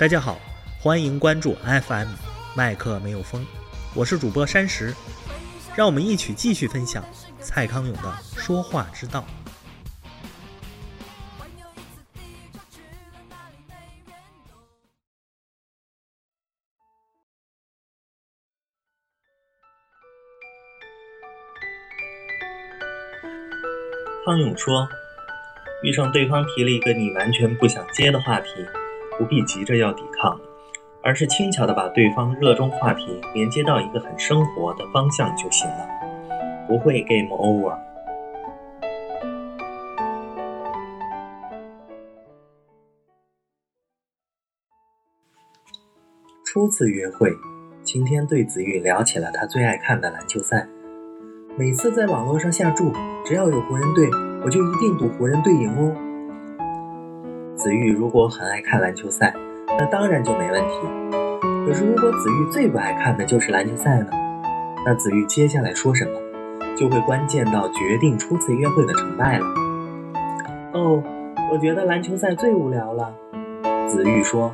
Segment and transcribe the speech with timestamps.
[0.00, 0.40] 大家好，
[0.80, 2.08] 欢迎关注 FM
[2.56, 3.44] 麦克没有风，
[3.94, 4.94] 我是主播山石，
[5.76, 7.04] 让我们一起继续分享
[7.38, 9.26] 蔡康永的说话之道。
[24.24, 24.88] 康永说
[25.84, 28.48] ：“遇上对方提了一个你完全不想接的话题，
[29.20, 30.40] 不必急着要抵抗，
[31.02, 35.86] 而是轻巧的把对方热衷话题连接到一个很生活的方向就行了，
[36.66, 37.76] 不会 game over。”
[46.46, 47.30] 初次约会，
[47.84, 50.66] 晴天对子玉聊起了他最爱看的篮球赛。
[51.58, 52.90] 每次在网络上下注，
[53.26, 54.08] 只要有湖人队，
[54.42, 55.94] 我就一定赌湖人队赢哦。
[57.62, 59.34] 子玉如果很爱看篮球赛，
[59.78, 60.76] 那当然就没问题。
[61.66, 64.06] 可是如果子玉最不爱看的就是篮球赛呢？
[64.86, 66.12] 那子玉接下来说什么，
[66.74, 69.44] 就会关键到决定初次约会的成败了。
[70.72, 71.02] 哦，
[71.52, 73.14] 我觉得篮球赛最无聊了。
[73.86, 74.50] 子玉说。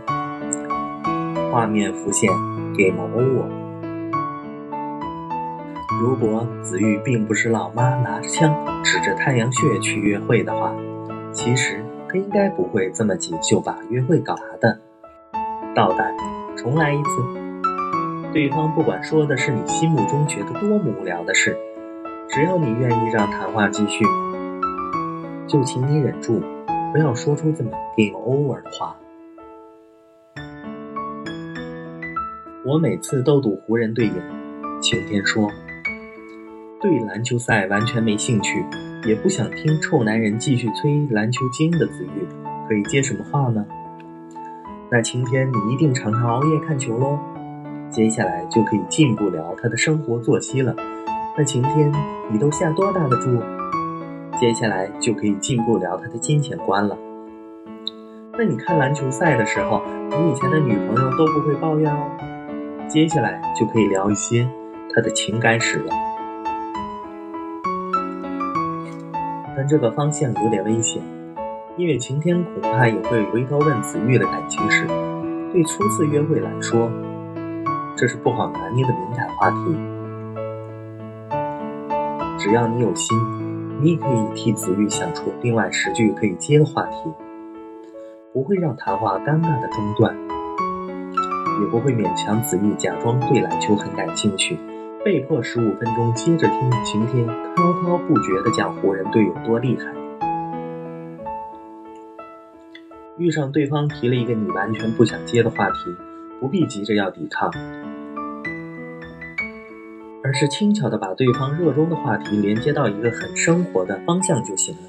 [1.52, 2.28] 画面浮现
[2.76, 3.46] ，game over。
[6.02, 10.74] 如果子玉并不是老妈拿着枪指着太阳穴去约会的话，
[11.32, 14.78] 其实他应该不会这么急就把约会搞砸的。
[15.74, 16.14] 倒带，
[16.56, 17.10] 重来一次。
[18.32, 21.56] 对方不管说的是你心目中觉得多么无聊的事，
[22.28, 24.04] 只要你愿意让谈话继续，
[25.46, 26.42] 就请你忍住，
[26.92, 28.96] 不要说出这么 game over 的话。
[32.64, 34.22] 我每次都赌湖人队赢，
[34.80, 35.50] 晴天说。
[36.80, 38.64] 对篮球赛完全没兴趣，
[39.06, 42.26] 也不想听臭男人继续吹篮球精的子玉，
[42.68, 43.64] 可以接什么话呢？
[44.90, 47.16] 那晴天你一定常常熬夜看球喽。
[47.88, 50.74] 接下来就可以进一步聊他的生活作息了。
[51.38, 51.92] 那晴天
[52.32, 53.40] 你都下多大的注？
[54.40, 56.98] 接下来就可以进一步聊他的金钱观了。
[58.36, 62.10] 那你看篮球赛的时候，你以前的女朋友都不会抱怨哦。
[62.88, 64.48] 接下来就可以聊一些
[64.92, 65.92] 他的情感史了。
[69.56, 71.02] 但这个方向有点危险，
[71.78, 74.86] 因为晴天恐怕也会回头问子玉的感情史。
[75.52, 76.90] 对初次约会来说，
[77.96, 79.56] 这是不好拿捏的敏感话题。
[82.38, 83.16] 只要你有心，
[83.80, 87.10] 你也可以替子玉想出另外十句可以接的话题，
[88.34, 90.14] 不会让谈话尴尬的中断，
[91.62, 94.58] 也不会勉强子玉假装对篮球很感兴趣。
[95.06, 97.24] 被迫十五分钟接着听晴天
[97.54, 99.84] 滔滔不绝地讲湖人队有多厉害。
[103.16, 105.94] 遇上对方提了一个你完全不想接的话题，
[106.40, 107.48] 不必急着要抵抗，
[110.24, 114.88] 而是轻巧地把对方热衷的话题连接到一个很生活的方向就行了。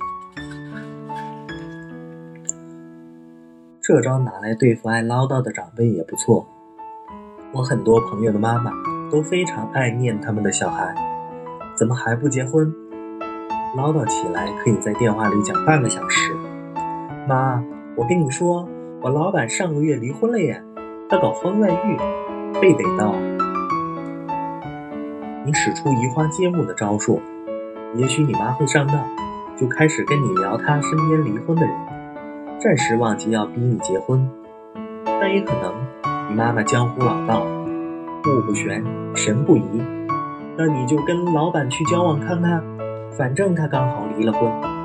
[3.84, 6.48] 这招拿来对付爱唠叨的长辈也不错。
[7.52, 8.97] 我很多朋友的妈妈。
[9.12, 10.94] 都非常爱念他们的小孩，
[11.78, 12.74] 怎么还不结婚？
[13.76, 16.34] 唠叨起来可以在电话里讲半个小时。
[17.28, 17.62] 妈，
[17.96, 18.68] 我跟你说，
[19.02, 20.64] 我老板上个月离婚了耶，
[21.10, 21.98] 他搞婚外遇，
[22.62, 23.14] 被逮到。
[25.46, 27.22] 你使出移花接木的招数，
[27.96, 29.06] 也许你妈会上当，
[29.58, 31.76] 就开始跟你聊她身边离婚的人，
[32.60, 34.30] 暂时忘记要逼你结婚。
[35.06, 35.74] 但也可能，
[36.30, 37.46] 你妈妈江湖老道。
[38.28, 38.84] 目不悬，
[39.16, 39.82] 神不移，
[40.58, 42.62] 那你就跟老板去交往看看，
[43.18, 44.77] 反正他刚好离了婚。